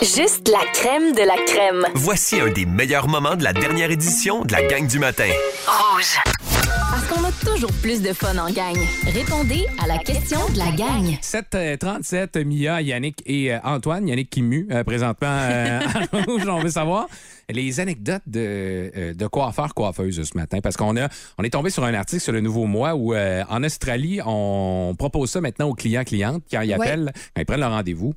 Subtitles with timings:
[0.00, 1.84] Juste la crème de la crème.
[1.94, 5.28] Voici un des meilleurs moments de la dernière édition de la gang du matin.
[5.66, 6.16] Rouge.
[6.90, 8.76] Parce qu'on a toujours plus de fun en gang.
[9.12, 11.16] Répondez à la question de la gang.
[11.20, 14.06] 737, Mia, Yannick et euh, Antoine.
[14.06, 15.80] Yannick qui mue euh, présentement euh,
[16.12, 16.42] à Rouge.
[16.48, 17.06] On veut savoir
[17.50, 20.60] les anecdotes de, euh, de coiffeurs, coiffeuses ce matin.
[20.62, 21.08] Parce qu'on a,
[21.38, 24.94] on est tombé sur un article sur le Nouveau Mois où euh, en Australie, on
[24.96, 26.74] propose ça maintenant aux clients, clientes quand ils Ouais.
[26.86, 28.14] appellent, quand ils prennent leur rendez-vous.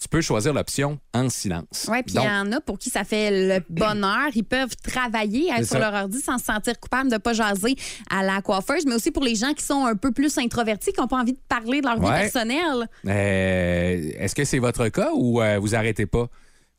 [0.00, 1.86] Tu peux choisir l'option en silence.
[1.90, 4.28] Oui, puis il y en a pour qui ça fait le bonheur.
[4.34, 7.74] Ils peuvent travailler sur leur ordi sans se sentir coupable de ne pas jaser
[8.10, 11.00] à la coiffeuse, mais aussi pour les gens qui sont un peu plus introvertis, qui
[11.00, 12.20] n'ont pas envie de parler de leur vie Ouais.
[12.22, 12.88] personnelle.
[13.06, 16.26] Euh, Est-ce que c'est votre cas ou euh, vous arrêtez pas?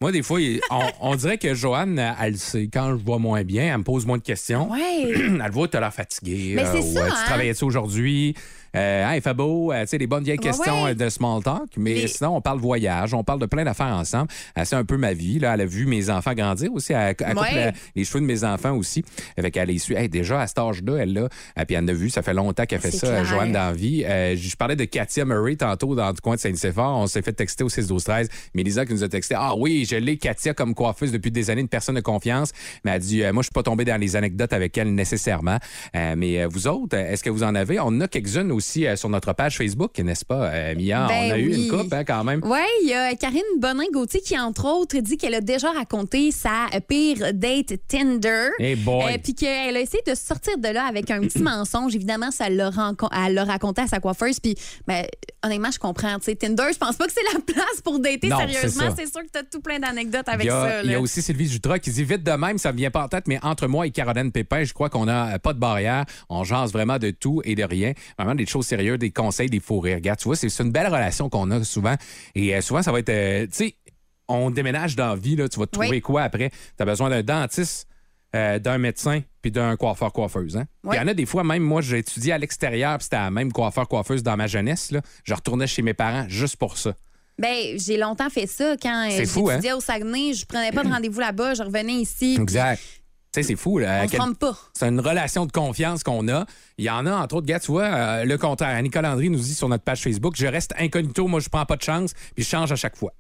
[0.02, 0.39] Moi, des fois,
[0.72, 2.67] on, on dirait que Joanne, euh, elle sait.
[2.72, 4.70] Quand je vois moins bien, elle me pose moins de questions.
[4.70, 4.81] Oui.
[5.44, 6.53] Elle voit, tu as l'air fatigué.
[6.55, 7.23] Mais c'est ou, ça, euh, tu hein?
[7.25, 8.36] travaillais-tu aujourd'hui?
[8.75, 10.91] Euh, Hein, fait beau, euh, tu sais, des bonnes vieilles Ouais, questions ouais.
[10.91, 11.61] euh, de small talk.
[11.77, 14.27] Mais Les- sinon, on parle voyage, on parle de plein d'affaires ensemble.
[14.57, 15.39] Euh, c'est un peu ma vie.
[15.39, 15.53] Là.
[15.53, 16.91] Elle a vu mes enfants grandir aussi.
[16.93, 19.03] Elle, elle coupe la- les cheveux de mes enfants aussi.
[19.38, 19.95] Avec elle les suit.
[19.95, 21.30] Hey, déjà, à cet âge-là, elle l'a.
[21.66, 22.09] Puis elle en a vu.
[22.09, 23.25] Ça fait longtemps qu'elle fait C'est ça, clair.
[23.25, 24.03] Joanne, dans la vie.
[24.05, 26.97] Euh, je parlais de Katia Murray tantôt dans le coin de Saint-Séphore.
[26.97, 29.85] On s'est fait texter au 6 12 13 Mélisa qui nous a texté Ah oui,
[29.89, 32.52] je l'ai, Katia, comme coiffeuse depuis des années, une personne de confiance.
[32.83, 34.94] Mais elle a dit euh, Moi, je suis pas tombé dans les anecdotes avec elle
[34.94, 35.57] nécessairement.
[35.95, 37.80] Euh, mais vous autres, est-ce que vous en avez?
[37.80, 41.08] On en a quelques-unes aussi euh, sur notre page Facebook, n'est-ce pas, euh, Mia?
[41.08, 41.63] Ben On a eu oui.
[41.66, 42.41] une coupe hein, quand même.
[42.44, 46.67] Oui, il y a Karine Bonin-Gauthier qui, entre autres, dit qu'elle a déjà raconté sa
[46.88, 48.49] pire date Tinder.
[48.59, 49.13] Hey boy.
[49.13, 51.95] Euh, Puis qu'elle a essayé de sortir de là avec un petit mensonge.
[51.95, 54.39] Évidemment, ça l'a raconté à sa coiffeuse.
[54.39, 54.55] Puis,
[54.88, 55.05] ben,
[55.44, 56.17] honnêtement, je comprends.
[56.19, 58.94] Tu sais, Tinder, je pense pas que c'est la place pour dater Non, sérieusement.
[58.97, 60.83] C'est sûr que tu as tout plein d'anecdotes avec il a, ça.
[60.83, 63.03] il y a aussi Sylvie Jutras qui dit vite de même, ça me vient pas
[63.03, 66.05] en tête, mais entre moi et Caroline Pépin, je crois qu'on n'a pas de barrière.
[66.29, 67.94] On jase vraiment de tout et de rien.
[68.17, 69.95] Vraiment des choses sérieuses, des conseils, des faux rires.
[69.95, 71.95] Regarde, tu vois, c'est une belle relation qu'on a souvent.
[72.36, 73.09] Et euh, souvent, ça va être.
[73.09, 73.75] euh, tu sais,
[74.28, 76.02] on déménage dans la vie, là, tu vas te trouver Oui.
[76.02, 76.50] quoi après?
[76.50, 77.88] Tu as besoin d'un dentiste,
[78.36, 80.58] euh, d'un médecin, puis d'un coiffeur-coiffeuse.
[80.58, 80.66] Hein?
[80.84, 80.95] Oui.
[80.95, 83.29] Il y en a des fois, même moi, j'ai étudié à l'extérieur, puis c'était la
[83.31, 84.91] même coiffeur-coiffeuse dans ma jeunesse.
[84.91, 85.02] Là.
[85.24, 86.94] Je retournais chez mes parents juste pour ça.
[87.38, 88.75] Ben, j'ai longtemps fait ça.
[88.81, 91.53] Quand fou, j'étudiais au Saguenay, je prenais pas de rendez-vous là-bas.
[91.53, 92.38] Je revenais ici.
[92.40, 92.81] Exact.
[93.35, 93.79] Sais, c'est fou.
[93.79, 94.57] Là, On quel- pas.
[94.73, 96.46] C'est une relation de confiance qu'on a.
[96.78, 98.81] Il y en a, entre autres, gars, tu vois, euh, le contraire.
[98.81, 101.75] Nicole Landry nous dit sur notre page Facebook Je reste incognito, moi, je prends pas
[101.75, 103.12] de chance, puis je change à chaque fois.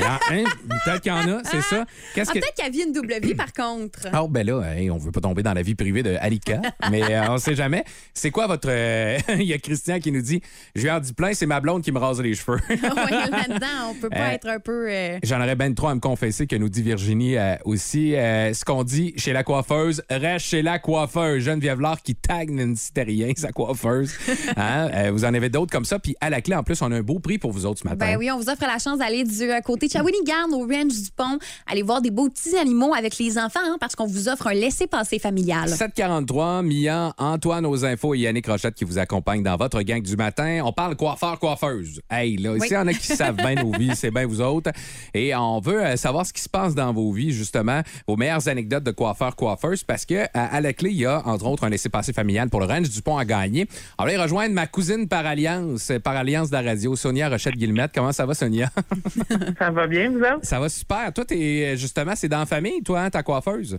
[0.00, 0.44] En- hein?
[0.84, 1.84] Peut-être qu'il y en a, c'est ça.
[2.14, 2.38] Qu'est-ce Ah, que.
[2.40, 4.08] Peut-être qu'elle vit une double vie, par contre.
[4.12, 6.60] Ah, ben là, hey, on veut pas tomber dans la vie privée de Alika,
[6.90, 7.84] mais euh, on sait jamais.
[8.14, 8.68] C'est quoi votre.
[8.70, 10.40] euh, Il y a Christian qui nous dit
[10.74, 12.58] Je viens du plein, c'est ma blonde qui me rase les cheveux.
[12.70, 14.86] ouais, là-dedans, on peut pas Euh, être un peu.
[14.90, 18.12] euh, J'en aurais ben trop à me confesser que nous dit Virginie aussi.
[18.12, 21.42] Ce qu'on dit chez la coiffeuse, reste chez la coiffeuse.
[21.44, 24.14] Geneviève Lard qui tag Nancy Terrien, sa coiffeuse.
[24.56, 25.10] Hein?
[25.10, 25.98] Vous en avez d'autres comme ça.
[25.98, 27.84] Puis à la clé, en plus, on a un beau prix pour vous autres ce
[27.88, 27.96] matin.
[28.06, 31.10] Ben oui, on vous offre la chance d'aller du côté de Shawinigan au Ranch du
[31.16, 34.46] Pont, aller voir des beaux petits animaux avec les enfants, hein, parce qu'on vous offre
[34.46, 35.68] un laissez-passer familial.
[35.68, 40.16] 743, Mia, Antoine aux infos et Yannick Rochette qui vous accompagne dans votre gang du
[40.16, 40.60] matin.
[40.64, 42.00] On parle coiffeur-coiffeuse.
[42.08, 44.40] Hey, là, ici, il y en a qui savent bien nos vies, c'est bien vous
[44.40, 44.70] autres.
[45.12, 48.46] Et on veut euh, savoir ce qui se passe dans vos vies, justement, vos meilleures
[48.46, 51.70] anecdotes de coiffeur-coiffeuse, parce que à, à la clé, il y a, entre autres, un
[51.70, 53.66] laissez-passer familial pour le range du pont à gagner.
[53.98, 57.28] On va aller rejoindre ma cousine par alliance, euh, par alliance de la radio, Sonia
[57.28, 57.90] Rochette-Guillemette.
[57.92, 58.70] Comment ça va, Sonia?
[59.58, 60.38] Ça va bien, vous autres?
[60.42, 61.12] ça va super.
[61.12, 63.78] Toi, t'es, justement, c'est dans la famille, toi, hein, ta coiffeuse?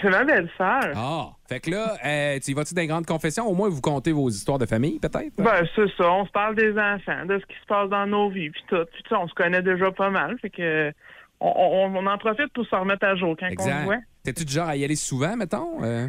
[0.00, 0.92] C'est ma belle-sœur.
[0.94, 3.46] Ah, fait que là, euh, tu y vas-tu dans les grandes confessions?
[3.48, 5.32] Au moins, vous comptez vos histoires de famille, peut-être?
[5.36, 6.08] Ben, c'est ça.
[6.12, 8.84] On se parle des enfants, de ce qui se passe dans nos vies, puis tout.
[8.92, 10.36] Puis, tu sais, on se connaît déjà pas mal.
[10.40, 10.92] Fait que.
[11.40, 13.84] On, on- on en profite pour se remettre à jour quand on se exact.
[13.84, 13.96] voit.
[14.22, 15.82] T'es-tu du genre à y aller souvent, mettons?
[15.82, 16.06] Euh?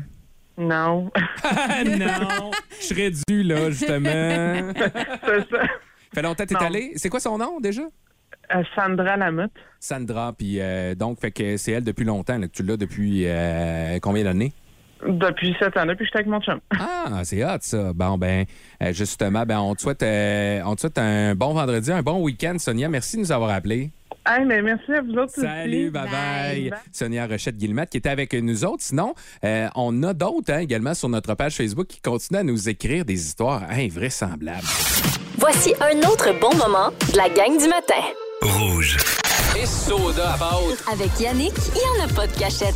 [0.57, 1.09] Non.
[1.85, 2.51] Non!
[2.79, 4.09] Je serais dû, là, justement.
[5.25, 5.63] c'est ça.
[6.13, 6.91] fait longtemps que t'es allé?
[6.97, 7.83] C'est quoi son nom, déjà?
[8.55, 9.51] Euh, Sandra Lamotte.
[9.79, 13.23] Sandra, puis euh, donc, fait que c'est elle depuis longtemps, là, que tu l'as depuis
[13.25, 14.53] euh, combien d'années?
[15.07, 16.59] Depuis sept ans, depuis que j'étais avec mon chum.
[16.79, 17.91] Ah, c'est hot, ça.
[17.93, 18.45] Bon, ben,
[18.91, 22.57] justement, ben, on te souhaite, euh, on te souhaite un bon vendredi, un bon week-end,
[22.59, 22.87] Sonia.
[22.87, 23.89] Merci de nous avoir appelés.
[24.23, 25.89] Hey, mais merci à vous autres Salut, aussi.
[25.89, 26.11] bye bye.
[26.11, 26.69] Bye.
[26.69, 26.79] Bye.
[26.91, 28.83] Sonia Rochette-Guillemette qui était avec nous autres.
[28.83, 32.69] Sinon, euh, on a d'autres hein, également sur notre page Facebook qui continuent à nous
[32.69, 34.67] écrire des histoires invraisemblables.
[35.39, 38.03] Voici un autre bon moment de la gang du matin.
[38.57, 38.97] Rouge.
[39.61, 40.83] Et soda à pâte.
[40.91, 42.73] Avec Yannick, il n'y en a pas de cachette.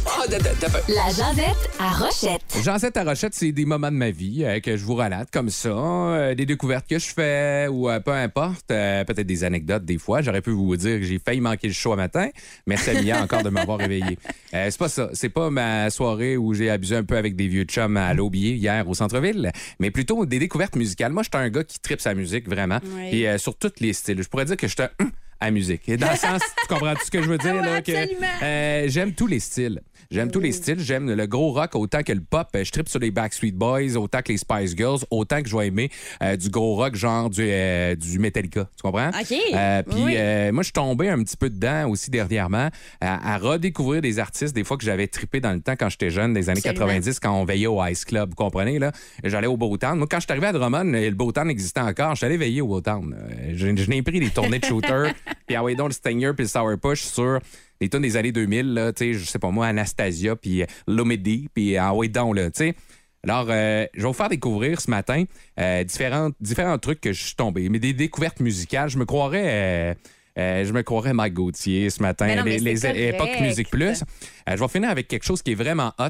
[0.89, 2.42] La jasette à Rochette.
[2.63, 5.50] Jean-Seth à Rochette, c'est des moments de ma vie euh, que je vous relate comme
[5.50, 9.86] ça, euh, des découvertes que je fais ou euh, peu importe, euh, peut-être des anecdotes
[9.86, 10.22] des fois.
[10.22, 12.30] J'aurais pu vous dire que j'ai failli manquer le show à matin.
[12.68, 14.18] Merci à Mia encore de m'avoir réveillé.
[14.54, 15.10] Euh, c'est pas ça.
[15.13, 18.54] C'est pas ma soirée où j'ai abusé un peu avec des vieux chums à l'Aubier
[18.56, 21.12] hier au centre-ville, mais plutôt des découvertes musicales.
[21.13, 23.10] Moi, je suis un gars qui tripe sa musique vraiment Oui.
[23.19, 24.21] et euh, sur tous les styles.
[24.21, 25.87] Je pourrais dire que je suis un, hum, à musique.
[25.89, 27.55] Et dans le sens, tu comprends tout ce que je veux dire?
[27.55, 27.91] Là, que,
[28.43, 29.81] euh, j'aime tous les styles.
[30.12, 30.80] J'aime tous les styles.
[30.80, 32.47] J'aime le gros rock autant que le pop.
[32.56, 35.57] Euh, Je tripe sur les Backstreet Boys autant que les Spice Girls, autant que je
[35.57, 35.89] vais aimer
[36.21, 38.68] euh, du gros rock genre du, euh, du Metallica.
[38.75, 39.09] Tu comprends?
[39.09, 39.33] OK.
[39.53, 40.51] Euh, Puis Oui.
[40.51, 42.69] moi, je suis tombé un petit peu dedans aussi dernièrement
[43.01, 46.09] à, à redécouvrir des artistes des fois que j'avais trippé dans le temps quand j'étais
[46.09, 46.86] jeune, des années Absolument.
[46.88, 48.30] 90, quand on veillait au Ice Club.
[48.30, 48.80] Vous comprenez?
[48.80, 48.92] là?
[49.24, 49.97] J'allais au Bowtown.
[49.97, 52.12] Moi, quand je suis arrivé à Drummond, le Bowtown existait encore.
[52.12, 52.75] Je suis allé veiller au.
[52.75, 55.12] Euh, Je, je n'ai pris des tournées de shooter,
[55.47, 57.39] puis ah ouais, donc le Stinger, puis le Sour Push sur
[57.85, 60.65] des tunes des années 2000, là, tu sais, je sais pas moi, Anastasia, puis euh,
[60.87, 62.75] Lomedy, puis ah ouais, donc, là, tu sais.
[63.23, 65.23] Alors, euh, je vais vous faire découvrir ce matin
[65.59, 68.87] euh, différents, différents trucs que je suis tombé, mais des découvertes musicales.
[68.89, 69.93] Je me croirais, euh,
[70.37, 73.29] euh, je me croirais Mike Gauthier ce matin, Mais non, mais les, les époques.
[73.41, 74.03] Musique Plus.
[74.47, 76.09] Euh, je vais finir avec quelque chose qui est vraiment hot.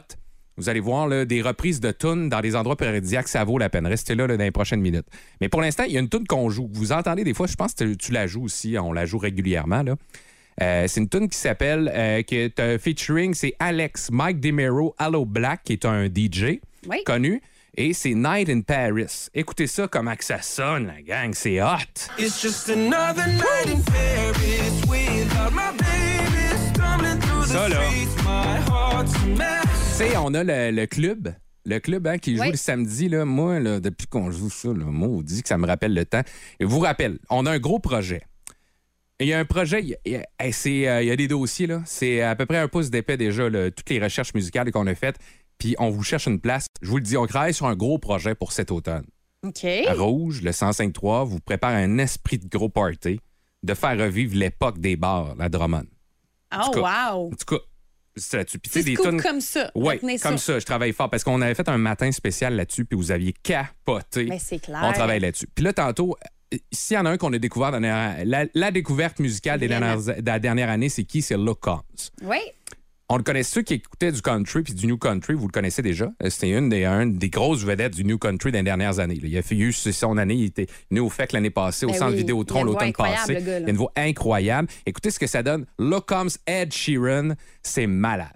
[0.58, 3.70] Vous allez voir là, des reprises de tunes dans des endroits paradisiaques, ça vaut la
[3.70, 3.86] peine.
[3.88, 5.06] Restez là, là, dans les prochaines minutes.
[5.40, 6.70] Mais pour l'instant, il y a une tune qu'on joue.
[6.74, 9.18] Vous entendez des fois, je pense que tu- tu la joues aussi, on la joue
[9.20, 9.84] régulièrement.
[9.84, 9.96] Là.
[10.62, 14.96] Euh, c'est une tune qui s'appelle, euh, qui est un featuring, c'est Alex Mike DeMero,
[15.00, 17.04] Hello Black, qui est un DJ Oui.
[17.06, 17.42] connu.
[17.78, 19.28] Et c'est Night in Paris.
[19.34, 21.34] Écoutez ça, comment que ça sonne, la gang.
[21.34, 22.10] C'est hot.
[22.18, 27.82] It's just another night in Paris without my baby stumbling through the Ça, là.
[27.84, 28.24] streets.
[28.24, 29.98] My heart's a mess.
[29.98, 31.34] Tu sais, on a le, le club.
[31.66, 32.52] Le club hein, qui joue Oui.
[32.52, 35.58] le samedi, là, moi, là, depuis qu'on joue ça, là, moi, on dit que ça
[35.58, 36.22] me rappelle le temps.
[36.62, 38.22] Et vous rappelle, on a un gros projet.
[39.22, 41.08] Il y a un projet, il y a, il y a- hey, c'est, euh, il
[41.08, 41.82] y a des dossiers, là.
[41.86, 44.96] C'est à peu près un pouce d'épais déjà, là, toutes les recherches musicales qu'on a
[44.96, 45.18] faites.
[45.58, 46.66] Puis on vous cherche une place.
[46.82, 49.06] Je vous le dis, on travaille sur un gros projet pour cet automne.
[49.44, 49.64] OK.
[49.64, 53.22] À Rouge, le 105.3, vous prépare un esprit de gros party,
[53.64, 55.86] de faire revivre l'époque des bars, la Drummond.
[56.54, 56.80] Oh, cas,
[57.14, 57.28] wow.
[57.28, 57.64] En tout cas,
[58.18, 58.60] c'est là-dessus.
[58.60, 59.72] Puis tu sais, des tunes- comme ça.
[59.76, 60.60] oui, comme ça.
[60.60, 64.26] je travaille fort parce qu'on avait fait un matin spécial là-dessus, puis vous aviez capoté.
[64.26, 64.82] Mais c'est clair.
[64.84, 65.48] On travaille là-dessus.
[65.56, 66.18] Puis là, tantôt,
[66.72, 69.68] s'il y en a un qu'on a découvert dans la, la- la découverte musicale des
[69.68, 71.22] dernières, de la dernière année, c'est qui?
[71.22, 71.82] C'est Look Combs.
[72.24, 72.38] Oui.
[73.08, 75.84] On le connaît, ceux qui écoutaient du country puis du new country, vous le connaissez
[75.84, 76.06] déjà.
[76.24, 79.14] Euh, C'était une des, un des grosses vedettes du new country des dernières années.
[79.22, 79.28] là.
[79.28, 81.90] Il a fait eu c'est son année, il était né au FEC l'année passée, au
[81.90, 83.36] Ben centre oui, Vidéotron une l'automne passé.
[83.36, 84.68] le gars, il a une voix incroyable.
[84.88, 85.68] Écoutez ce que ça donne.
[85.78, 88.34] Look Combs Ed Sheeran, c'est malade.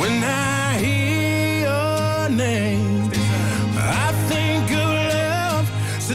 [0.00, 3.10] When I hear your name,
[3.78, 5.70] I think of love.
[6.00, 6.14] So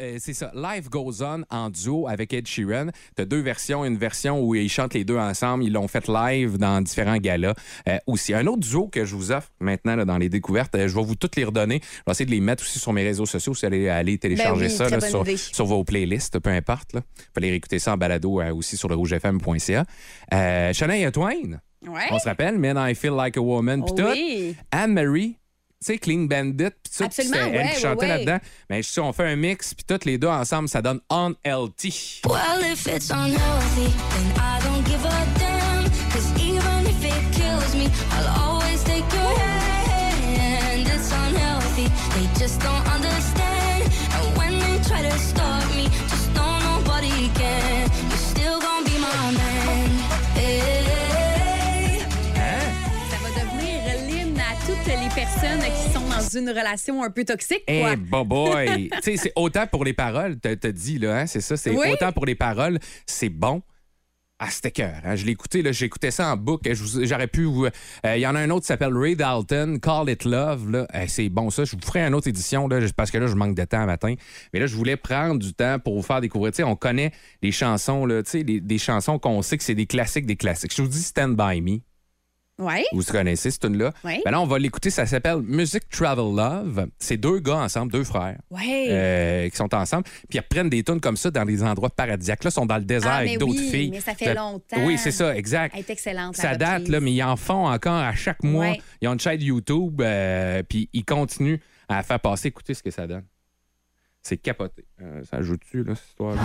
[0.00, 0.50] euh, c'est ça.
[0.54, 2.86] Live Goes On en duo avec Ed Sheeran.
[3.16, 3.84] T'as deux versions.
[3.84, 5.64] Une version où ils chantent les deux ensemble.
[5.64, 7.54] Ils l'ont fait live dans différents galas.
[7.88, 10.88] Euh, aussi, un autre duo que je vous offre maintenant là, dans les découvertes, euh,
[10.88, 11.80] je vais vous toutes les redonner.
[11.82, 13.54] Je vais essayer de les mettre aussi sur mes réseaux sociaux.
[13.54, 15.00] Si vous allez aller télécharger Ben oui, ça là,
[15.36, 16.92] sur, vos playlists, peu importe.
[16.94, 17.00] Là.
[17.00, 19.84] Vous pouvez aller réécouter ça en balado euh, aussi sur le rougefm.ca.
[20.32, 22.02] Euh, Shania Twain, Ouais.
[22.10, 23.82] on se rappelle, Men I Feel Like a Woman.
[23.82, 24.08] puis Oh tout.
[24.12, 24.54] oui.
[24.70, 25.36] Anne-Marie,
[25.80, 28.08] sais, Clean Bandit, puis ça, elle ouais, qui ouais, chantait ouais.
[28.08, 28.38] là-dedans.
[28.68, 31.30] Mais je sais, on fait un mix, puis toutes les deux ensemble, ça donne On
[31.44, 32.22] LT.
[32.28, 35.84] Well, if it's unhealthy, then I don't give a damn.
[36.12, 40.86] Cause even if it kills me, I'll always take your hand.
[40.86, 42.89] It's unhealthy, they just don't
[55.40, 57.80] personnes qui sont dans une relation un peu toxique, Eh,
[58.10, 58.24] quoi.
[58.24, 58.90] boy!
[59.02, 61.70] tu sais, c'est autant pour les paroles, t'as t'as dit, là, hein, c'est ça, c'est
[61.70, 61.88] Oui.
[61.92, 63.62] autant pour les paroles, c'est bon.
[64.42, 64.94] Ah, c'était cœur.
[65.04, 65.16] Hein?
[65.16, 66.72] Je l'ai écouté, là, j'écoutais ça en boucle.
[66.74, 67.44] J'aurais pu.
[67.46, 67.70] euh,
[68.16, 70.70] Il y en a un autre qui s'appelle Ray Dalton, Call It Love.
[70.70, 70.86] Là.
[70.94, 71.64] Eh, c'est bon, ça.
[71.64, 73.86] Je vous ferai une autre édition, là, parce que là, je manque de temps à
[73.86, 74.14] matin.
[74.54, 76.52] Mais là, je voulais prendre du temps pour vous faire découvrir.
[76.52, 79.64] Tu sais, on connaît les chansons, là, tu sais, les- des chansons qu'on sait que
[79.64, 80.74] c'est des classiques des classiques.
[80.74, 81.80] Je vous dis Stand By Me.
[82.60, 82.84] Ouais.
[82.92, 83.92] Vous connaissez cette tune-là.
[84.04, 84.20] Oui.
[84.24, 84.90] Ben là, on va l'écouter.
[84.90, 86.86] Ça s'appelle Music Travel Love.
[86.98, 88.38] C'est deux gars ensemble, deux frères.
[88.50, 88.86] Ouais.
[88.90, 92.44] euh, qui sont ensemble, puis ils reprennent des tunes comme ça dans des endroits paradisiaques.
[92.44, 93.90] Là, ils sont dans le désert Ah, avec d'autres oui, filles.
[93.90, 94.84] mais ça fait longtemps.
[94.84, 95.72] Oui, c'est ça, exact.
[95.74, 96.36] Elle est excellente.
[96.36, 98.66] Ça la date, là, mais ils en font encore à chaque mois.
[98.70, 98.80] Ouais.
[99.00, 102.48] Ils ont une chaîne YouTube, euh, puis ils continuent à faire passer.
[102.48, 103.24] Écoutez ce que ça donne.
[104.22, 104.84] C'est capoté.
[105.00, 106.40] Euh, ça ajoute-tu, là, cette histoire-là?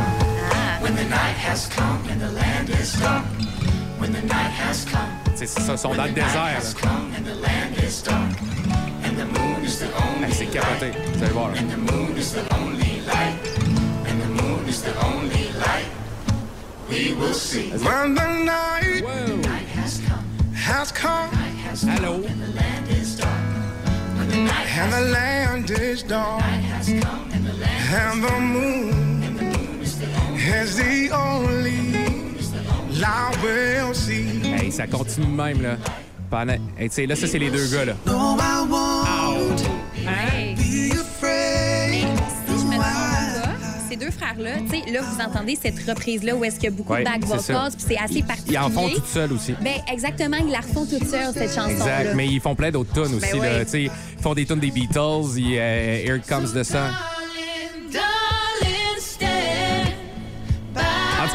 [5.35, 6.29] C'est ça, sont dans le désert.
[6.37, 6.49] Ah,
[10.31, 10.91] C'est capoté.
[11.13, 11.49] Vous allez voir.
[11.51, 11.57] là.
[17.77, 19.41] When the night Wow.
[20.53, 21.29] has come
[21.89, 22.23] Allô?
[22.25, 23.15] and the land is
[26.03, 26.43] dark
[27.87, 29.23] and the moon
[30.27, 31.94] is the only light we'll see.
[34.45, 35.75] Hey, ça continue de même, là.
[36.29, 36.53] Pendant...
[36.77, 37.93] Hey, tu sais, là, ça, c'est les deux gars, là.
[38.05, 39.61] No, I won't
[40.07, 40.55] Hey.
[40.55, 42.07] be afraid.
[42.47, 46.35] Si je me trompe pas, ces deux frères-là, tu sais, là, vous entendez cette reprise-là
[46.35, 48.55] où est-ce qu'il y a beaucoup Ouais, de back vocals, puis c'est assez particulier.
[48.55, 49.53] Ils en font tout seuls aussi.
[49.61, 51.71] Ben, exactement, ils la refont toute seule, cette chanson-là.
[52.01, 53.39] Exact, mais ils font plein d'autres tunes aussi.
[53.39, 53.65] Ben là.
[53.65, 56.91] Tu sais, Ils font des tunes des Beatles, ils, euh, Here Comes the Sun.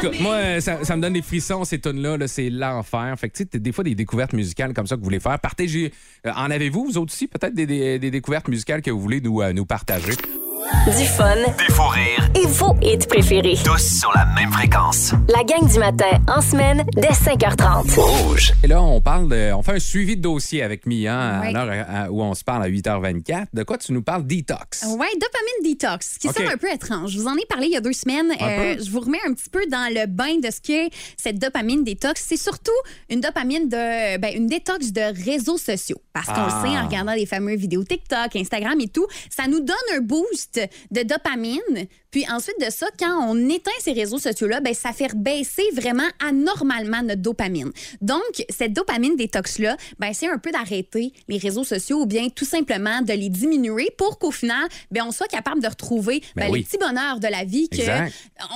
[0.01, 2.17] Tout cas, moi, euh, ça, ça me donne des frissons, ces tunes-là.
[2.17, 3.15] -là, c'est l'enfer.
[3.19, 5.39] Fait que, tu sais, des fois, des découvertes musicales comme ça que vous voulez faire.
[5.39, 5.91] Partagez.
[6.25, 9.21] euh, en avez-vous, vous autres aussi, peut-être des, des- des découvertes musicales que vous voulez
[9.21, 10.13] nous, euh, nous partager?
[10.61, 13.55] Du fun Des faux rires, et vos hits préférés.
[13.63, 15.11] tous sur la même fréquence.
[15.27, 17.95] La gang du matin, en semaine, dès 5h30.
[17.99, 18.53] Rouge.
[18.63, 22.11] Et là, on parle de, on fait un suivi de dossier avec Mia à l'heure
[22.11, 23.45] où on se parle à 8h24.
[23.53, 24.25] De quoi tu nous parles?
[24.27, 24.83] Detox.
[24.83, 27.11] Ouais, dopamine detox, qui sonne un peu étrange.
[27.11, 28.29] Je vous en ai parlé il y a deux semaines.
[28.29, 28.83] Peu.
[28.83, 32.23] je vous remets un petit peu dans le bain de ce qu'est cette dopamine détox.
[32.27, 32.71] C'est surtout
[33.09, 36.01] une dopamine de, ben, une détox de réseaux sociaux.
[36.13, 36.61] Parce qu'on Ah.
[36.63, 40.01] le sait en regardant les fameuses vidéos TikTok, Instagram et tout, ça nous donne un
[40.01, 40.50] boost
[40.91, 41.87] de dopamine.
[42.11, 46.07] Puis ensuite de ça, quand on éteint ces réseaux sociaux-là, ben, ça fait baisser vraiment
[46.25, 47.71] anormalement notre dopamine.
[48.01, 52.45] Donc, cette dopamine détox-là, ben, c'est un peu d'arrêter les réseaux sociaux ou bien tout
[52.45, 56.51] simplement de les diminuer pour qu'au final, ben, on soit capable de retrouver Ben ben,
[56.51, 56.59] oui.
[56.59, 58.13] les petits bonheurs de la vie que Exact.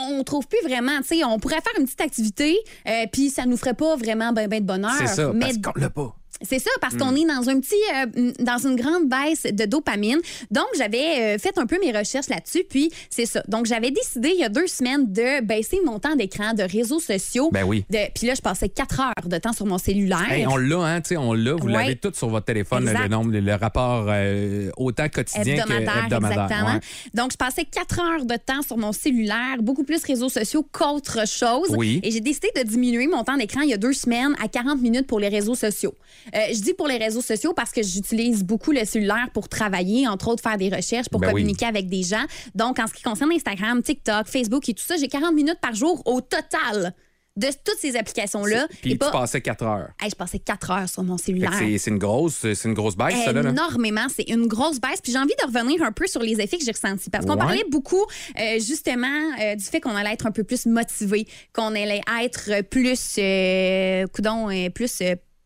[0.10, 0.98] on trouve plus vraiment.
[1.02, 4.34] Tu sais, on pourrait faire une petite activité, euh, puis ça nous ferait pas vraiment
[4.34, 4.92] ben, ben de bonheur.
[4.98, 6.16] C'est ça, Mais parce qu'on l'a pas.
[6.42, 7.00] C'est ça, parce Hmm.
[7.00, 10.20] qu'on est dans un petit, euh, dans une grande baisse de dopamine.
[10.52, 13.42] Donc, j'avais euh, fait un peu mes recherches là-dessus, puis c'est ça.
[13.48, 17.00] Donc, j'avais décidé il y a deux semaines de baisser mon temps d'écran de réseaux
[17.00, 17.50] sociaux.
[17.52, 17.86] Ben oui.
[17.90, 20.32] De- Puis là, je passais quatre heures de temps sur mon cellulaire.
[20.32, 21.54] Hey, on l'a, hein, tu sais, on l'a.
[21.54, 21.74] Vous Ouais.
[21.74, 23.04] l'avez tout sur votre téléphone, le, Exact.
[23.04, 26.44] le nombre, le, le rapport euh, autant quotidien hebdomadaire, que hebdomadaire.
[26.44, 26.74] exactement.
[26.76, 26.80] ouais.
[27.14, 31.28] Donc, je passais quatre heures de temps sur mon cellulaire, beaucoup plus réseaux sociaux qu'autre
[31.28, 31.68] chose.
[31.78, 32.00] Oui.
[32.04, 34.82] Et j'ai décidé de diminuer mon temps d'écran il y a deux semaines à 40
[34.82, 35.94] minutes pour les réseaux sociaux.
[36.34, 40.08] Euh, je dis pour les réseaux sociaux parce que j'utilise beaucoup le cellulaire pour travailler,
[40.08, 41.34] entre autres faire des recherches, pour Ben oui.
[41.34, 42.26] communiquer avec des gens.
[42.56, 45.74] Donc, en ce qui concerne Instagram, TikTok, Facebook et tout ça, j'ai 40 minutes par
[45.76, 46.94] jour au total
[47.38, 48.66] de toutes ces applications-là.
[48.82, 49.12] Puis Et tu pas...
[49.12, 49.90] passais 4 heures.
[50.02, 51.52] Hey, je passais quatre heures sur mon cellulaire.
[51.78, 53.42] c'est- une grosse, c'est une grosse baisse, ça, là.
[53.42, 53.50] là.
[53.50, 54.06] Énormément.
[54.16, 55.02] C'est une grosse baisse.
[55.04, 57.10] Puis j'ai envie de revenir un peu sur les effets que j'ai ressentis.
[57.10, 57.38] Parce qu'on Ouais.
[57.40, 58.06] parlait beaucoup,
[58.40, 59.08] euh, justement,
[59.42, 64.08] euh, du fait qu'on allait être un peu plus motivé, qu'on allait être plus, euh,
[64.14, 65.02] coudon, euh, plus.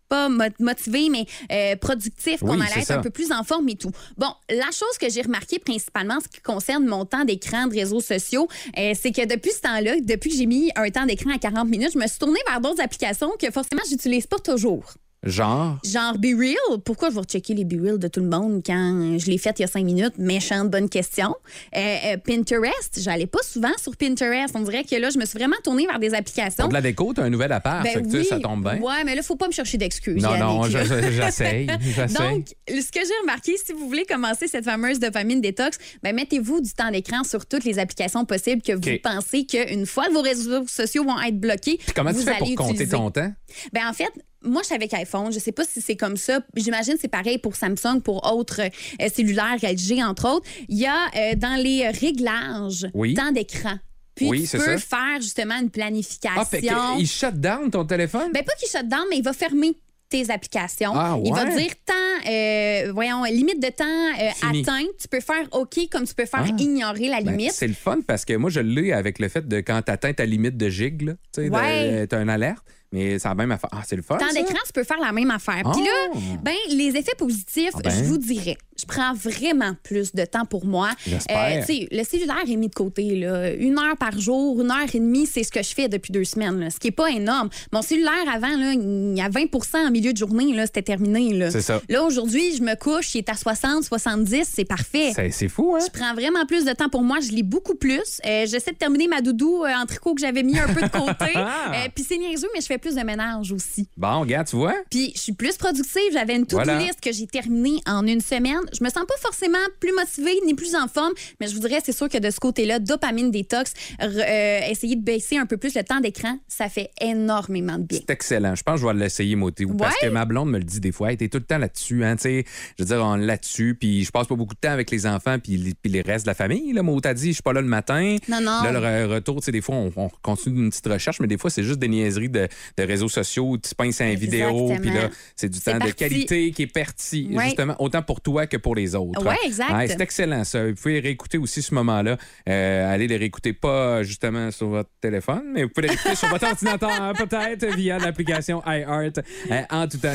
[0.09, 2.97] Pas mo- motivé, mais euh, productif, qu'on Oui, allait être ça.
[2.97, 3.91] un peu plus en forme et tout.
[4.17, 7.75] Bon, la chose que j'ai remarqué principalement, en ce qui concerne mon temps d'écran de
[7.75, 8.47] réseaux sociaux,
[8.77, 11.69] euh, c'est que depuis ce temps-là, depuis que j'ai mis un temps d'écran à 40
[11.69, 14.83] minutes, je me suis tournée vers d'autres applications que forcément, j'utilise pas toujours.
[15.23, 18.61] Genre, Genre Be Real, pourquoi je vais checker les Be Real de tout le monde
[18.65, 20.13] quand je l'ai fait il y a cinq minutes?
[20.17, 21.35] Méchante bonne question.
[21.75, 24.55] Euh, euh, Pinterest, j'allais pas souvent sur Pinterest.
[24.55, 26.63] On dirait que là, je me suis vraiment tournée vers des applications.
[26.63, 28.25] pour de la déco, t'as un nouvel appart, Ben tu oui.
[28.25, 28.79] ça tombe bien.
[28.79, 30.23] Ouais, mais là, faut pas me chercher d'excuses.
[30.23, 31.65] Non, non, j'essaye.
[31.67, 36.61] Donc, ce que j'ai remarqué, si vous voulez commencer cette fameuse dopamine détox, ben mettez-vous
[36.61, 40.65] du temps d'écran sur toutes les applications possibles que vous pensez qu'une fois vos réseaux
[40.67, 43.33] sociaux vont être bloqués, Puis comment tu vous fais pour allez compter ton temps?
[43.73, 44.11] Ben en fait,
[44.43, 45.31] moi, je suis avec iPhone.
[45.31, 46.39] Je sais pas si c'est comme ça.
[46.55, 50.47] J'imagine que c'est pareil pour Samsung, pour autres euh, cellulaires LG, entre autres.
[50.67, 53.13] Il y a euh, dans les réglages Oui.
[53.13, 53.77] temps d'écran.
[54.15, 54.97] Puis Oui, tu peux ça.
[54.97, 56.41] faire justement une planification.
[56.41, 58.31] Ah, fait qu'il shut down ton téléphone?
[58.33, 59.73] Ben pas qu'il shut down, mais il va fermer
[60.09, 60.91] tes applications.
[60.95, 61.55] Ah, Il va ouais.
[61.55, 64.61] dire temps, euh, voyons, limite de temps euh, Fini.
[64.61, 64.83] atteint.
[64.99, 66.55] Tu peux faire OK comme tu peux faire Ah.
[66.57, 67.51] ignorer la Ben, limite.
[67.53, 70.11] c'est le fun parce que moi, je l'ai avec le fait de quand tu atteins
[70.13, 72.07] ta limite de gig, tu Ouais.
[72.07, 73.69] t'as une alerte, mais ça a même affaire.
[73.73, 74.17] Ah, c'est le fun.
[74.19, 74.33] ça?
[74.33, 75.63] d'écran, tu peux faire la même affaire.
[75.71, 76.17] Puis là, Ah.
[76.41, 77.91] ben, les effets positifs, Ah ben.
[77.91, 80.89] je vous dirais, je prends vraiment plus de temps pour moi.
[81.07, 81.65] Euh, J'espère.
[81.91, 83.15] le cellulaire est mis de côté.
[83.15, 83.51] Là.
[83.53, 86.23] Une heure par jour, une heure et demie, c'est ce que je fais depuis deux
[86.23, 86.59] semaines.
[86.59, 87.49] là, ce qui n'est pas énorme.
[87.71, 91.33] Mon cellulaire, avant, là, il y a 20% en milieu de journée, là, c'était terminé.
[91.33, 91.81] Là, C'est ça.
[91.89, 95.11] Là, aujourd'hui, je me couche, il est à 60, 70, c'est parfait.
[95.15, 95.83] C'est c'est fou, hein?
[95.85, 97.19] Je prends vraiment plus de temps pour moi.
[97.21, 98.19] Je lis beaucoup plus.
[98.25, 100.87] Euh, J'essaie de terminer ma doudou euh, en tricot que j'avais mis un peu de
[100.89, 101.33] côté.
[101.95, 103.87] Puis c'est niaiseux, mais je fais plus de ménage aussi.
[103.97, 104.75] Bon, regarde, tu vois?
[104.89, 106.01] Puis je suis plus productive.
[106.13, 106.79] J'avais une to-do Voilà.
[106.79, 108.59] list que j'ai terminée en une semaine.
[108.77, 111.79] Je me sens pas forcément plus motivée ni plus en forme, mais je vous dirais,
[111.83, 115.75] c'est sûr que de ce côté-là, dopamine détox, euh, essayer de baisser un peu plus
[115.75, 117.99] le temps d'écran, ça fait énormément de bien.
[117.99, 118.55] C'est excellent.
[118.55, 120.07] Je pense que je vais l'essayer, moi, Théo, Parce Ouais.
[120.09, 121.09] que ma blonde me le dit des fois.
[121.09, 122.03] Elle était tout le temps là-dessus.
[122.03, 122.45] Hein, tu sais.
[122.77, 123.75] je veux dire, on là-dessus.
[123.79, 126.25] Puis je passe pas beaucoup de temps avec les enfants puis les, puis les restes
[126.25, 126.73] de la famille.
[126.73, 126.81] Là.
[126.83, 128.17] Moi, t'as dit, je suis pas là le matin.
[128.27, 128.63] Non, non.
[128.63, 131.27] Là, le re- retour, tu sais, des fois, on, on continue une petite recherche, mais
[131.27, 132.47] des fois, c'est juste des niaiseries de,
[132.77, 133.57] de réseaux sociaux.
[133.57, 137.29] Tu pinces un vidéo, puis là, c'est du temps de qualité qui est parti.
[137.31, 137.45] Ouais.
[137.45, 139.25] Justement, autant pour toi que pour les autres.
[139.25, 139.71] Ouais, exact.
[139.71, 140.67] Ouais, c'est excellent, ça.
[140.67, 142.17] Vous pouvez réécouter aussi ce moment-là.
[142.47, 146.27] Euh, allez les réécouter pas justement sur votre téléphone, mais vous pouvez les réécouter sur
[146.29, 149.19] votre ordinateur, hein, peut-être, via l'application iHeart
[149.51, 150.09] euh, en tout temps.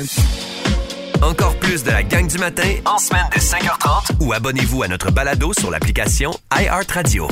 [1.22, 5.10] Encore plus de la gang du matin en semaine de 5h30 ou abonnez-vous à notre
[5.10, 7.28] balado sur l'application iHeartRadio.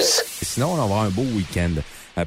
[0.00, 1.72] Sinon, on va avoir un beau week-end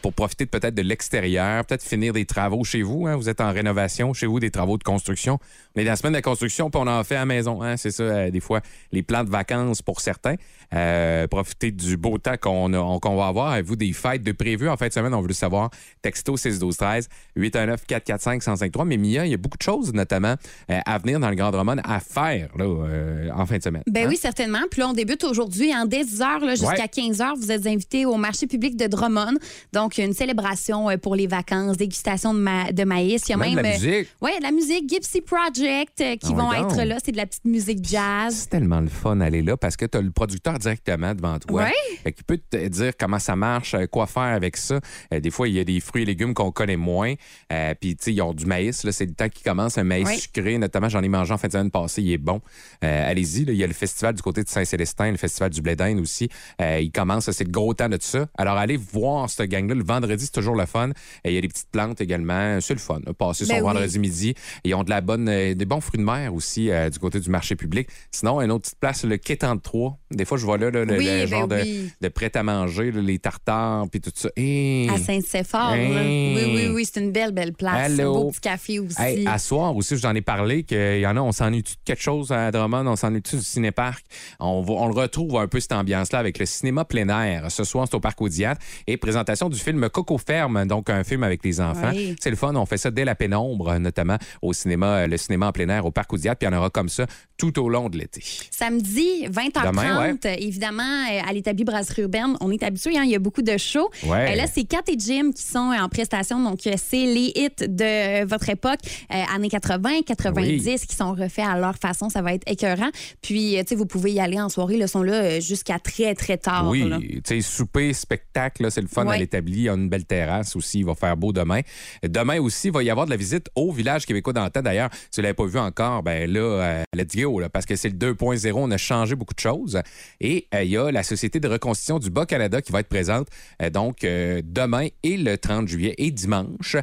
[0.01, 3.07] pour profiter peut-être de l'extérieur, peut-être finir des travaux chez vous.
[3.07, 3.15] hein.
[3.15, 5.39] Vous êtes en rénovation chez vous, des travaux de construction.
[5.75, 7.61] On est dans la semaine de construction, puis on en fait à la maison.
[7.63, 7.77] hein.
[7.77, 10.35] C'est ça, euh, des fois, les plans de vacances pour certains.
[10.73, 12.67] Euh, profitez du beau temps qu'on
[13.15, 13.51] va avoir.
[13.53, 15.13] Avez-vous des fêtes de prévues en fin de semaine?
[15.13, 15.69] On veut le savoir.
[16.01, 19.93] Texto 6 12 13 819 445 1053 Mais Mia, il y a beaucoup de choses,
[19.93, 20.35] notamment
[20.69, 23.83] euh, à venir dans le Grand Drummond, à faire là, euh, en fin de semaine.
[23.87, 24.09] Ben Hein?
[24.09, 24.59] oui, certainement.
[24.69, 26.87] Puis là, on débute aujourd'hui en dès 10 heures jusqu'à Ouais.
[26.89, 27.35] 15 heures.
[27.37, 29.35] Vous êtes invités au marché public de Drummond.
[29.77, 33.21] Donc, une célébration euh, pour les vacances, dégustation de, ma- de maïs.
[33.27, 33.57] Il y a Même même.
[33.57, 34.07] de la euh, musique.
[34.21, 36.71] Oui, de la musique, Gypsy Project, euh, qui Ah vont donc.
[36.71, 36.97] être là.
[37.03, 38.33] C'est de la petite musique jazz.
[38.33, 41.65] C'est tellement le fun d'aller là parce que tu as le producteur directement devant toi.
[41.65, 42.11] Ouais.
[42.11, 44.79] Qu'il peut te dire comment ça marche, quoi faire avec ça.
[45.11, 47.13] Des fois, il y a des fruits et légumes qu'on connaît moins.
[47.53, 48.83] Euh, Puis, tu sais, ils ont du maïs.
[48.89, 49.77] C'est le temps qui commence.
[49.77, 50.15] Un maïs Ouais.
[50.17, 52.01] sucré, notamment, j'en ai mangé en fin de semaine passée.
[52.01, 52.41] Il est bon.
[52.83, 53.43] Euh, Allez-y.
[53.43, 56.29] Il y a le festival du côté de Saint-Célestin, le festival du Blé d'Inde aussi.
[56.61, 57.29] Euh, il commence.
[57.29, 58.25] C'est le gros temps de tout ça.
[58.39, 59.41] Alors, allez voir cette
[59.73, 60.89] Le vendredi, c'est toujours le fun.
[61.25, 62.59] Il y a des petites plantes également.
[62.61, 62.99] C'est le fun.
[63.17, 63.73] Passer Ben son oui.
[63.73, 64.33] vendredi midi.
[64.63, 67.19] Ils ont de la bonne, euh, des bons fruits de mer aussi euh, du côté
[67.19, 67.87] du marché public.
[68.11, 69.97] Sinon, une autre petite place, le quai 33.
[70.11, 71.91] Des fois, je vois là, là, le, Oui, le ben genre de, oui.
[72.01, 74.29] de prêt-à-manger, les tartares, puis tout ça.
[74.35, 74.89] Hey!
[74.89, 75.71] À Saint-Céphore.
[75.71, 75.77] là.
[75.77, 76.35] Hey.
[76.35, 76.85] Oui, oui, oui.
[76.91, 77.91] C'est une belle, belle place.
[77.91, 78.15] Allô?
[78.15, 79.01] Un beau petit café aussi.
[79.01, 81.73] Hey, à soir aussi, je vous en ai parlé qu'il y en a, on s'ennuie-tu
[81.73, 84.05] de quelque chose à Drummond, on s'ennuie-tu du cinéparc?
[84.39, 87.51] On, va- on le retrouve un peu cette ambiance-là avec le cinéma plein air.
[87.51, 88.55] Ce soir, c'est au Parc Audiat
[88.87, 91.91] et présentation du film Coco Ferme, donc un film avec les enfants.
[91.93, 92.15] Oui.
[92.19, 95.47] C'est le fun, on fait ça dès la pénombre, notamment au cinéma, euh, le cinéma
[95.47, 97.05] en plein air au Parc Audiat, puis il y en aura comme ça
[97.37, 98.23] tout au long de l'été.
[98.51, 103.15] Samedi, 20h30, Demain, évidemment, euh, à l'établi Brasserie Urbaine, on est habitué, hein, il y
[103.15, 103.89] a beaucoup de shows.
[104.05, 104.33] Ouais.
[104.33, 108.25] Euh, là, c'est Kat et Jim qui sont en prestation, donc c'est les hits de
[108.25, 108.79] votre époque,
[109.13, 110.87] euh, années 80, 90, Oui.
[110.87, 112.09] qui sont refaits à leur façon.
[112.09, 112.89] Ça va être écœurant.
[113.21, 116.37] Puis, tu sais, vous pouvez y aller en soirée, le sont là jusqu'à très, très
[116.37, 116.67] tard.
[116.69, 119.19] Oui, tu sais, souper, spectacle, c'est le fun à Ouais.
[119.47, 120.79] Il y a une belle terrasse aussi.
[120.79, 121.61] Il va faire beau demain.
[122.03, 124.61] Demain aussi, il va y avoir de la visite au village québécois d'Antan.
[124.61, 127.65] D'ailleurs, si vous ne l'avez pas vu encore, ben là, euh, let's go, là, parce
[127.65, 128.51] que c'est le 2.0.
[128.55, 129.81] On a changé beaucoup de choses.
[130.19, 133.27] Et euh, il y a la Société de reconstitution du Bas-Canada qui va être présente
[133.61, 136.75] euh, donc demain et le 30 juillet et dimanche.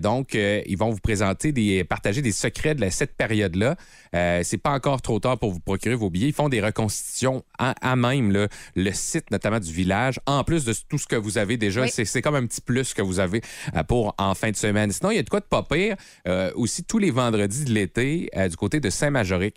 [0.00, 3.76] Donc, ils vont vous présenter, des, partager des secrets de cette période-là.
[4.12, 6.28] C'est pas encore trop tard pour vous procurer vos billets.
[6.28, 10.64] Ils font des reconstitutions à, à même là, le site, notamment du village, en plus
[10.64, 11.82] de tout ce que vous avez déjà.
[11.82, 11.90] Oui.
[12.04, 13.40] C'est, comme un petit plus que vous avez
[13.76, 14.92] euh, pour en fin de semaine.
[14.92, 15.96] Sinon, il y a de quoi de pas pire.
[16.26, 19.56] euh, aussi, tous les vendredis de l'été, euh, du côté de Saint-Majoric.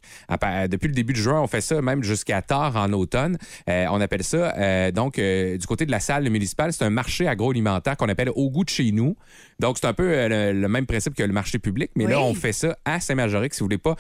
[0.70, 3.38] Depuis le début du juin, on fait ça même jusqu'à tard en automne.
[3.70, 7.98] Euh, on appelle ça, donc, du côté de la salle municipale, c'est un marché agroalimentaire
[7.98, 9.16] qu'on appelle au goût de chez nous.
[9.60, 12.34] Donc, c'est un peu le, le même principe que le marché public, mais là, on
[12.34, 13.96] fait ça à Saint-Majoric si vous voulez pas.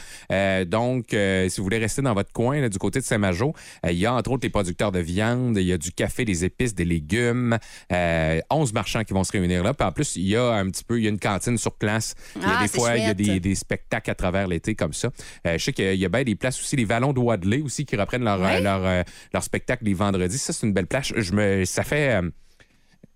[0.65, 3.53] Donc, si vous voulez rester dans votre coin, là, du côté de Saint-Majo,
[3.85, 6.25] euh, il y a entre autres les producteurs de viande, il y a du café,
[6.25, 7.57] des épices, des légumes,
[7.91, 9.73] euh, 11 marchands qui vont se réunir là.
[9.73, 11.73] Puis en plus, il y a un petit peu, il y a une cantine sur
[11.75, 12.13] place.
[12.35, 14.75] Il y a Ah, des fois, il y a des, des spectacles à travers l'été
[14.75, 15.09] comme ça.
[15.47, 17.85] Euh, je sais qu'il y a bien des places aussi, les Vallons de Wadley aussi
[17.85, 20.37] qui reprennent leur, euh, leur, euh, leur spectacle les vendredis.
[20.37, 21.11] Ça, c'est une belle place.
[21.15, 22.21] Je me, ça fait.
[22.21, 22.29] euh,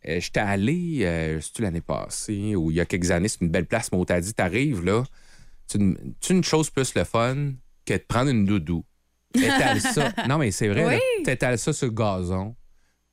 [0.07, 3.65] euh, J'étais allé, euh, l'année passée ou il y a quelques années, c'est une belle
[3.65, 5.03] place, mais on t'a dit, t'arrives là,
[5.65, 5.97] c'est une,
[6.29, 7.51] une chose plus le fun
[7.85, 8.83] que de prendre une doudou.
[9.33, 10.11] T'étales ça.
[10.29, 11.23] Non, mais c'est vrai, Oui.
[11.25, 12.55] t'étales ça sur le gazon.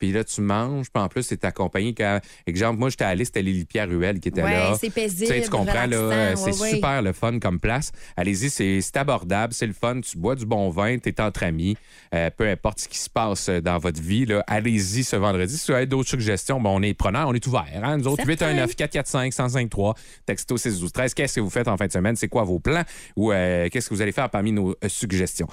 [0.04, 1.94] Puis là, tu manges, puis en plus, c'est accompagné.
[1.94, 4.76] Quand, exemple, moi, j'étais allé, c'était Lily Pierre Ruel qui était Ouais, là.
[4.78, 5.28] c'est Tu paisible.
[5.32, 6.70] sais, tu comprends, là, c'est ouais, ouais.
[6.74, 7.90] super le fun comme place.
[8.18, 9.98] Allez-y, c'est abordable, c'est le fun.
[10.02, 11.78] Tu bois du bon vin, tu es entre amis.
[12.14, 15.56] Euh, peu importe ce qui se passe euh, dans votre vie, allez-y ce vendredi.
[15.56, 17.64] Si vous avez d'autres suggestions, on est preneurs, on est ouvert.
[17.82, 17.96] Hein?
[17.96, 18.48] Nous autres, Certain.
[18.50, 19.94] 819 445 1053
[20.26, 22.16] texto 6 12 13 Qu'est-ce que vous faites en fin de semaine?
[22.16, 22.82] C'est quoi vos plans?
[23.16, 25.48] Ou euh, qu'est-ce que vous allez faire parmi nos suggestions?